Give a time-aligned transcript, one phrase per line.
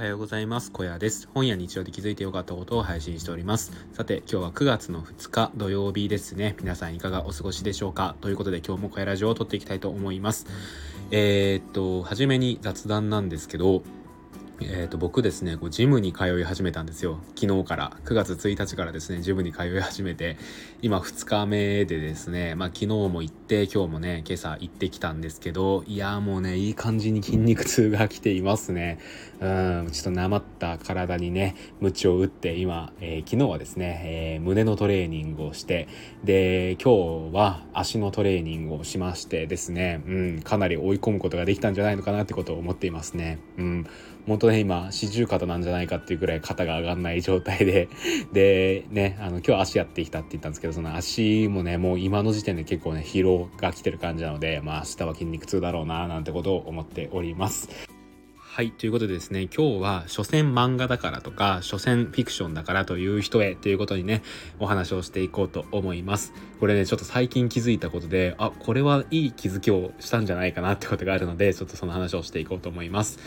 [0.00, 0.72] おはようございます。
[0.72, 1.28] 小屋です。
[1.34, 3.70] 本や日常で気づいて良かったことを配信しております。
[3.92, 6.56] さて今日は9月の2日土曜日ですね。
[6.58, 8.16] 皆さんいかがお過ごしでしょうか？
[8.22, 10.46] ということで今日も小屋ラジオを撮っていきたいと思います。
[11.10, 13.82] えー、っと初めに雑談なんですけど
[14.62, 17.20] えー、と僕ですねこうジムに通い始めたんですよ。
[17.34, 17.96] 昨日から。
[18.04, 20.36] 9月1日からですねジムに通い始めて
[20.82, 28.98] 今2日目でですねまあ昨日も行って今日もね今朝行ってきたんですけどいやーもうねいい感じに筋肉痛が来ていますね。
[29.40, 35.88] うんちょっとなまった体にね鞭を打って今、えー、昨日はですね、えー、胸のトレーニングをして
[36.24, 43.38] で今日は足のトレーニングをしましてですねうんかなり追い込むことができたんじゃないのかなってことを思っていますね。
[43.56, 43.86] うん
[44.26, 47.88] 本当ね、今、四十肩なんじゃないかっていうぐらい肩が上がんない状態で、
[48.32, 57.68] で、ね、あの、今日足やってきたって言ったんですけど、その足もね、もう今の時点で結構ね、疲労が来てる感じなので、まあ明日は筋肉痛だろうな、なんてことを思っております。
[58.52, 58.72] はい。
[58.72, 64.22] ということでですね、今日は、所詮漫画だからとか、所詮フィクションだからという人へということにね、
[64.58, 66.32] お話をしていこうと思います。
[66.58, 73.20] これね、ちょっと最近気づいたことで、あ、これはいい気づきをしたんじゃないかなってことがあるので、ちょっとその話をしていこうと思います。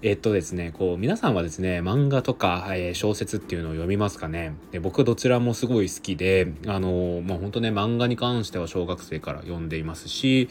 [0.00, 4.54] えっとですね、こう、皆さんはですね、漫画とか、えー、小説っていうのを読みますかね？
[4.70, 10.48] で僕どちらもすごい好きで、あのー、まあ、本当ね、漫画に関しては小学生から読んでいますし、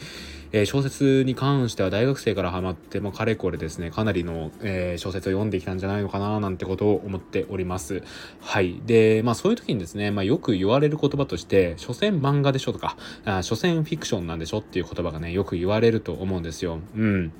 [0.52, 8.02] えー、小説に関しては大学生からハマって、まあ、かれこれですね、かなりの、え小説を読んできたんじゃないのかな、なんてことを思っております。
[8.40, 8.82] はい。
[8.84, 16.80] で、まあ、そういう時にですね、まあ、よく言われる言葉として、所詮漫画でしょとか、あ所詮フィクションなんでしょっていう言葉がね、よく言われると思うんですよ。
[16.94, 17.32] うん。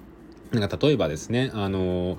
[0.52, 2.16] なんか例えばですね、あの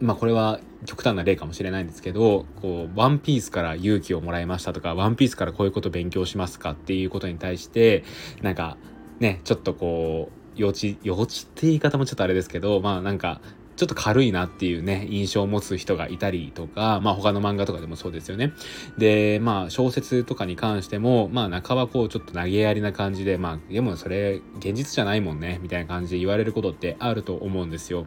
[0.00, 8.04] まあこれは極端な例かもしれないんですけど、こう、ワンピースから勇気をもらいましたとか、ワンピースからこういうこと勉強しますかっていうことに対して、
[8.42, 8.76] なんか、
[9.20, 13.40] ね、ちょっとこう、幼稚、幼稚って言い方もちょっとあれですけど、まあなんか、
[13.76, 18.52] ちょっと軽いなっていうね、印象を持つ人がいたりとか、まあ他の漫画とかでもそうですよね。
[18.96, 28.06] で、まあ小説とかに関しても、まあ半ばこうちょっと投げやりな感じで、まあでもそれ現実じゃないもんね、みたいな感じで言われることってあると思うんですよ。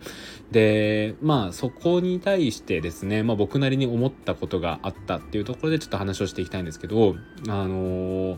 [0.52, 7.16] で、まあそこに対してですね、まあ僕なりに思ったことがあったっていうところでちょっと話をしていきたいんですけど、
[7.48, 8.38] あの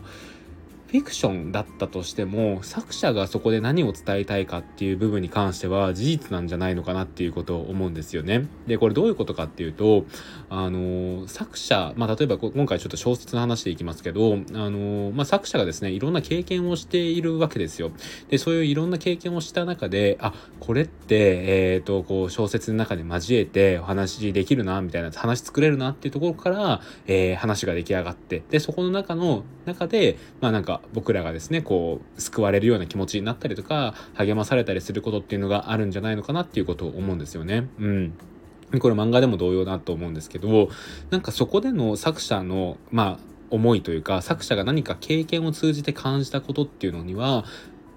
[0.92, 8.46] フィクションだったとしても作者がそこで何を伝えたいかっていう部分に関しては事実なんじゃないのかなっていうことを思うんですよね。
[8.66, 10.04] でこれどういうことかっていうと
[10.50, 14.36] あの作者、まあ、例えば今回ちょっと小説の話でいきますけどあ
[14.68, 17.90] の、まあ、作者がですねいろんな経験をしているわけですよ。
[18.28, 37.68] でそういういろんな経験をした中であこれって、えーと、こう小説の中で交えてお話できるなみたいな話作れるなっていうところから、えー、話が出来上がってでそこの中の中でまあなんか僕らがですねこう救われるような気持ちになったりとか励まされたりすることっていうのがあるんじゃないのかなっていうことを思うんですよね。
[37.78, 38.14] うん
[38.80, 40.70] これ漫画でも同様だと思うんですけど
[41.10, 47.44] なんかそこでの作者のまあ思いというか作者が何か経験を通じて感じたことっていうのには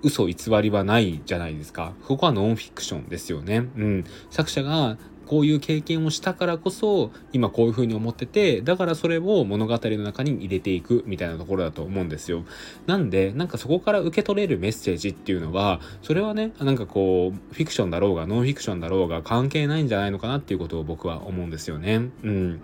[0.04, 1.94] 嘘偽りはないじゃないですか。
[2.06, 3.68] ここはノンフィクションですよね。
[3.76, 4.04] うん。
[4.30, 12.46] 作者がこういう経験をしたからこそ今こういうふうに思っててだからそれを物語の中に入れていくみたいなところだと思うんですよ。
[12.86, 22.10] なんでなんかそこから受け取れるメッセージっていうのはそれはねなんかこうフィクションだろうがノンフィクションだろうが関係ないんじゃないのかなっていうことを僕は思うんですよね。
[22.24, 22.62] うん。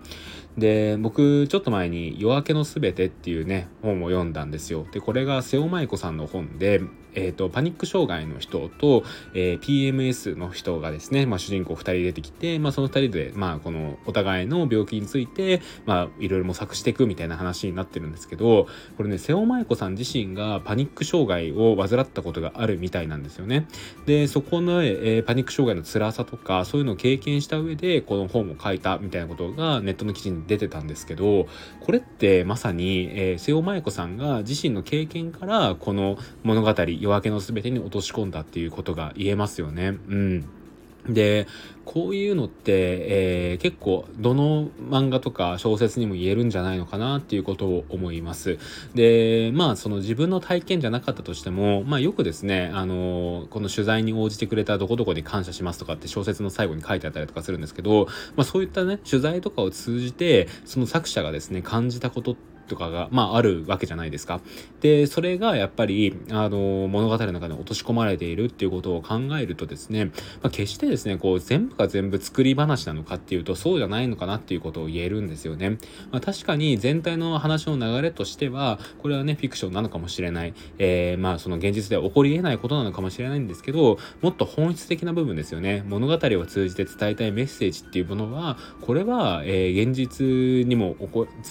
[0.62, 6.82] で僕ちょっと前に「夜明けのすべて」っていうね本を読んだんですよでこれが瀬尾舞子さんの本で
[7.14, 18.68] えーと、パニック障害の人と、えー、PMS の人がですね、まあ、主人公2人出てきて、まあ、その2人で、まあ、このお互いの病気について、まあ、いろいろ模索していくみたいな話になってるんですけど
[18.98, 23.68] これね瀬尾舞子さん自身がパニック障害を患ったことがあるみたいなんですよね。
[24.06, 31.48] でそこの、えー、パニック障害の辛さとかそういうのを経験した上でこの本を書いたみたいなことがネットの記事に出てたんですけど
[31.80, 39.98] これってまさに、えー、瀬尾舞子さんが自身の経験からこの物語夜明けの全てに落とし込んだっていうことが言えますよね。
[40.10, 40.61] うん。
[41.08, 41.48] で、
[41.84, 48.60] こういうのって、えー、結構どの漫画とか小説にも言えるんじゃないのかなっていうことを思います。
[48.94, 64.40] で、まあその自分の体験じゃなかったとしても、まあよくですね、あの、この取材に応じてくれたどこどこに感謝しますとかって小説の最後に書いてあったりとかするんですけど、まあそういったね、取材とかを通じて、その作者がですね、感じたことってとかが、まあ、あるわけじゃないですか。
[64.80, 70.12] でそれがやっぱりあの物語の中に落とし込まれているっていうことを考えるとですね、ま
[70.44, 75.72] あ、決してですねこう全部が全部作り話なのかっていうとそうじゃないのかなっていうことを言えるんですよね。
[76.12, 90.96] まあ、確かに全体の話の流れとしてはこれはねフィクションなのかもしれない、えー、まあその現実では起こり得ないことなのかもしれないんですけどもっと本質的な部分ですよね物語を通じて伝えたいメッセージっていうものはこれは、えー、現実にも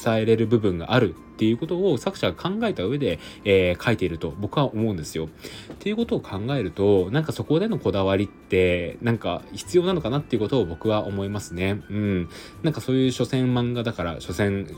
[0.03, 1.30] 伝えれる部分がある too.
[1.41, 5.25] っていうことを作者が考えた上で、えー、書いていると僕は思うんですよ。
[5.73, 11.81] っていうことを考えるとなんかそこでのこだわりってなんか必要なのかなっていうことを僕は思いますね。
[11.89, 12.29] うん。
[12.63, 14.75] なんかそういう書店漫画だから書店フ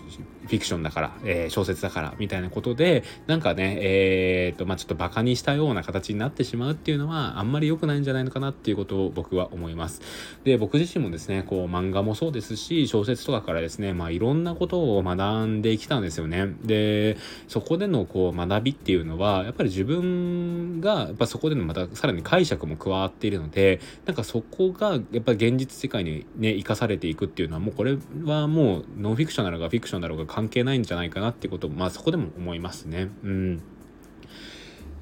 [0.46, 10.00] ィクションだから、えー、小説だからみたいなことでなんかねえー、っとまあちょっとバカにしたような形になってしまうっていうのはあんまり良くないんじゃないのかなっていうことを僕は思います。
[10.44, 16.51] で僕自身もですねこう漫画もそうですし小説とかからですねまあいろんなことを学んできたんですよね。
[16.62, 17.16] で
[17.49, 33.08] そこでのこう学びっていうのはやっぱり自分がやっぱそこでのまたさらに解釈も加わっているのでなんかそこがやっぱり現実世界にね生かされていくっていうのはもうこれはもうノンフィクションなのがフィクションだろうが関係ないんじゃないかなってこともまあそこでも思いますね。
[33.22, 33.62] うん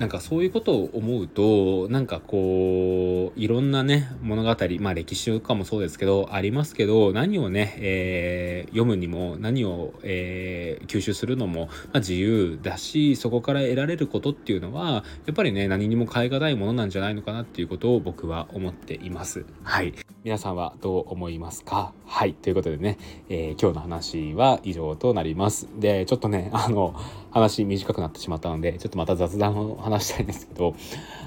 [0.01, 19.45] なんかそういうことを思うとなんかこういろんなね物語まあ歴史とかもそうですけどありますけど何をね、えー、読むにも何を、えー、吸収するのも、まあ、自由だしそこから得られることっていうのはやっぱりね何にも代え難いものなんじゃないのかなっていうことを僕は思っています。
[19.65, 21.95] はい皆さんはどう思いますか？
[22.07, 22.99] はいということでね、
[23.31, 25.67] えー、今日の話は以上となります。
[25.79, 26.95] でちょっとね あの
[27.31, 30.75] 話短くなってしまったのでちょっとまた雑談を話したいんですけど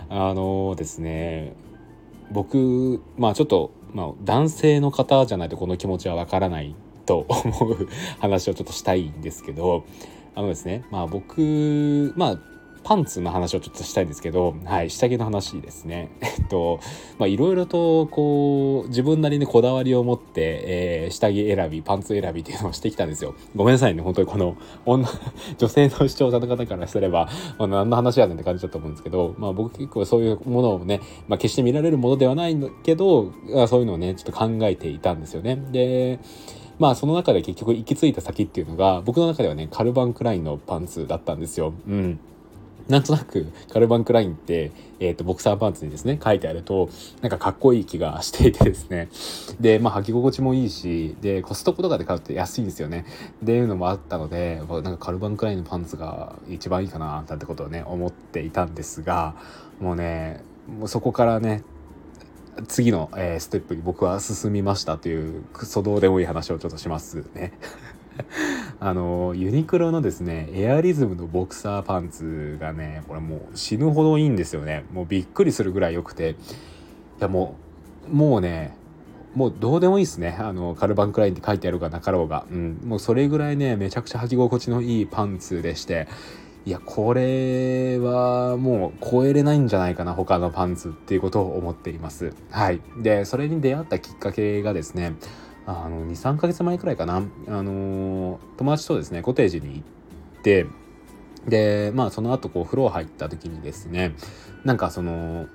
[0.10, 1.54] あのですね
[2.32, 6.76] 僕まあちょっと、まあ、男性の方じゃないとこの気持ちはわからない
[7.08, 7.88] と 思う
[8.20, 9.86] 話をちょっとしたいんですけど
[10.36, 12.53] あのですねまあ僕まあ
[12.84, 16.10] パンツの話をちょっとしたいんですけど、はい、下着の話ですね。
[16.22, 16.80] えっと、
[17.18, 23.36] まあいろいろとこう、自分なりにこだわりを持って、えー、下着選び、パンツ選びっていうのをしてきたんですよ。
[23.56, 25.08] ごめんなさいね、本当にこの女、
[25.58, 33.32] 女性の視聴者の方からすれば、まあ、何の話やねんって感じだと思うんですけど、まあ僕結構そういうものをね、まあ決して見られるものではないんだけど、
[33.68, 35.58] そういうのをね、ちょっと考えていたんですよね。
[35.72, 36.20] で、
[36.80, 41.74] まあその中で結局行き着いた先っていうのが僕の中ではねカルバン・クラインのパンツだったんですよ。
[41.88, 42.20] うん。
[42.88, 46.90] なんとなくカルバンクラインって、えっ、ー、と、ボクサーパンツにですね、書いてあると、
[47.22, 49.10] なんかかっこいい気がしていてですね。
[49.60, 53.06] で、まあ履き心地もいいし、で、コストコとかで買うと安いんですよね。
[53.44, 59.36] っていうのもあったので、なんかカルバンクラインのパンツが一番いいかな、なんてことをね、思っていたんですが、
[59.80, 61.64] もうね、もうそこからね、
[62.68, 67.54] 次の、えー、ステップに僕は進みましたというクソどうでもいい話をちょっとしますね。
[68.80, 74.86] あのユニクロのですねエアリズムのボクサーパンツがねこれもう死ぬほどいいんですよね。
[74.92, 76.32] もうびっくりするぐらい良くて。
[76.32, 76.36] い
[77.20, 77.56] やも
[78.12, 78.76] うもうね
[79.36, 80.36] もうどうでもいいですね。
[80.40, 86.08] あのカルバンクラインって書いてあるかなかろうが、うん、もうそれぐらいねめちゃくちゃ履き心地のいいパンツでして。
[86.66, 92.34] いやこれはもう超えれないんじゃないかな他のパンツっていうことを思っています。
[92.52, 92.80] はい。
[92.98, 95.16] でそれに出会ったきっかけがですね
[95.66, 99.80] あの23ヶ月前くらいかな、あの友達とですねコテージに行
[100.40, 100.66] って
[101.48, 104.16] でまあその後こう風呂入った時にですね
[104.64, 105.48] なんかその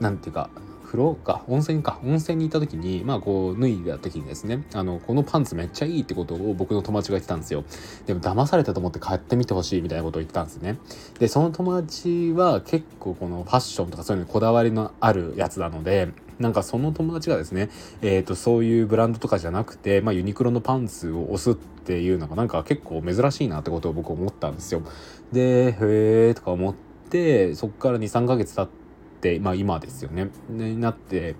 [0.00, 0.50] なんていうか
[0.84, 7.64] 風呂か温泉か温泉に行った時にまあこう脱いだ時にですねあのこのパンツめっちゃいいってことを僕の友達が言ってたんですよ。
[8.06, 10.78] でも騙されたと思って買ってみてほしいみたいなことを言ってたんですね。
[11.18, 17.68] でその友達は結構このファッションとかそういうのにこだわりのあるやつなのでなんかその友達がですね、
[18.00, 24.82] えー、とそういうブランドとかじゃなくて、まあ、ユニクロのパンツを押すっていうのがなんか結構珍しいなってことを僕思ったんですよ。
[25.32, 25.76] でへ
[26.30, 26.74] えとか思っ
[27.10, 28.68] てそっから23ヶ月経っ
[29.20, 30.30] てまあ今ですよね。
[30.48, 31.34] になって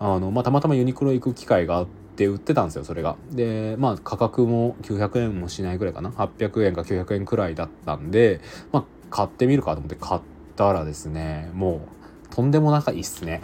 [0.00, 2.02] あの、まあ、たまたまユニクロ行く機会があって。
[2.18, 10.20] 売ってたんですよそれがでまあ価格も900円もしないぐらいかな800円か900円くらいだったんでまあ買ってみるかと思って買っ
[10.54, 12.01] たらですねもう
[12.34, 13.42] とんでもなくいいっすね。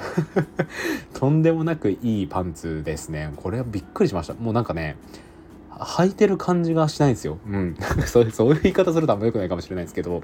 [1.12, 3.32] とんでもなくいいパンツですね。
[3.36, 4.34] これはびっくりしました。
[4.34, 4.96] もうなんかね
[5.70, 7.36] 履いてる感じがしないんですよ。
[7.46, 7.76] うん。
[8.06, 10.22] そうそういう言い方するとあんま良くないかもしれないですけど。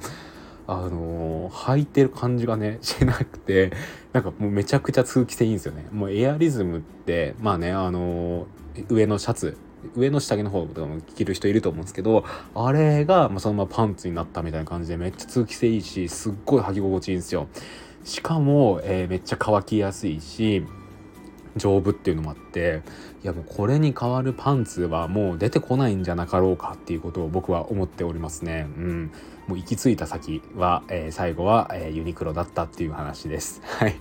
[0.66, 3.70] あのー、履いてる感じがね しなくて
[4.14, 5.84] なんかもうめちゃくちゃ通気性いいんですよね。
[5.92, 9.58] もうエアリズムってまあねあのー、上のシャツ
[9.94, 17.46] 上の下着の方とかも着る人いると思うんですけどあれがまそのままパンツになったみたいな感じでめっちゃ通気性いいしすっごい履き心地いいんですよ。
[18.04, 20.64] しかも、えー、めっちゃ乾きやすいし
[21.56, 22.82] 丈夫っていうのもあって
[23.22, 28.66] いやもうこれに代わるパンツはもう出てこないんじゃなかろうかっていうことを僕は思っておりますね。
[28.76, 29.12] うん、
[29.46, 33.62] もう行き着いた先は、えー、最後は、えー、ユニクロだったっていう話です。
[33.64, 33.96] はい。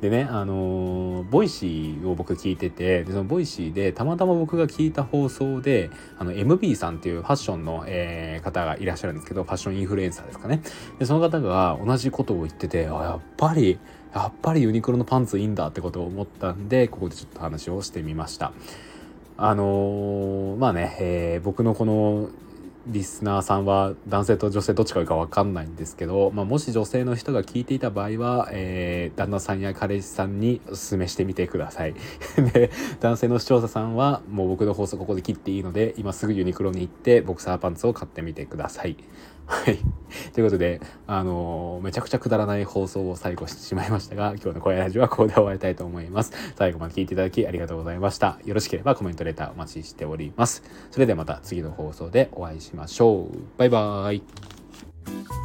[0.00, 10.62] でね、あのー、 Voicyを僕聞いてて、でその Voicyでたまたま僕が聞いた放送で、あの、MB さんっていうファッションの、えー、方がいらっしゃるんですけど、ファッションインフルエンサーですかね。
[10.98, 13.78] で、その方が同じことを言ってて、あ、やっぱり、
[14.14, 18.52] やっぱりユニクロのパンツいいんだってことを思ったんで、ここでちょっと話をしてみました。
[19.36, 22.28] あのー、まあね、えー、僕のこの
[22.86, 31.94] リスナーさんは男性と女性どっちかが分かんないんですけど、まあ、もし女性の人が聞いていた場合は、えー、旦那さんや彼氏さんにお勧めしてみてください。
[32.52, 38.96] で男性の視聴者さんはもう僕の放送ここで切っていいので今すぐユニクロに行ってボクサーパンツを買ってみてください。
[39.46, 39.78] はい。
[40.32, 46.32] ということで、あのー、めちゃくちゃくだらない放送を最後してしまいましたが、今日の声ラジオはここで終わりたいと思います。
[46.56, 48.38] 最後まで聞いていただきありがとうございました。
[48.44, 50.62] よろしければコメントレターお待ちしております。
[50.90, 53.38] それではまた次の放送でお会いしましょう。
[53.58, 55.43] バイバーイ。